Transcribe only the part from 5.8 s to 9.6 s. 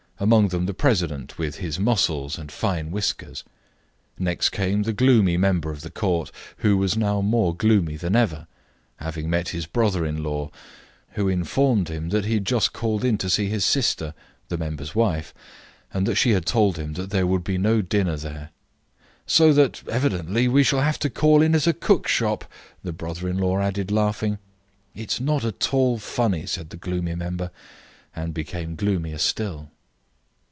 the Court, who was now more gloomy than ever, having met